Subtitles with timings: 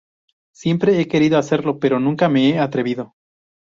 [0.51, 3.13] Siempre he querido hacerlo pero nunca me he atrevido.